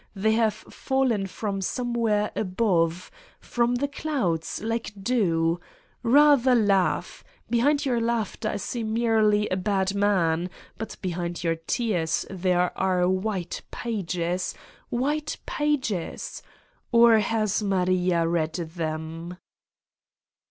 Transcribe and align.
They 0.15 0.31
have 0.31 0.55
fallen 0.55 1.27
from 1.27 1.61
somewhere 1.61 2.31
above, 2.35 3.11
from 3.39 3.75
the 3.75 3.87
clouds, 3.87 4.59
like 4.63 4.91
dew. 4.99 5.59
Bather 6.03 6.55
laugh: 6.55 7.23
behind 7.51 7.85
your 7.85 8.01
laughter 8.01 8.49
I 8.49 8.55
see 8.55 8.81
merely 8.81 9.47
a 9.49 9.55
bad 9.57 9.93
man, 9.93 10.49
but 10.79 10.95
behind 11.03 11.43
your 11.43 11.57
tears 11.57 12.25
there 12.31 12.75
are 12.75 13.07
white 13.07 13.61
pages, 13.69 14.55
white 14.89 15.37
pages!... 15.45 16.41
or 16.91 17.19
has 17.19 17.61
Maria 17.61 18.27
read 18.27 18.53
them?" 18.53 19.37